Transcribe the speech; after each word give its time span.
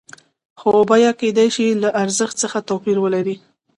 خو 0.59 0.71
بیه 0.89 1.11
کېدای 1.19 1.49
شي 1.55 1.65
له 1.81 1.89
ارزښت 2.03 2.35
څخه 2.43 2.57
توپیر 2.69 2.97
ولري 3.01 3.35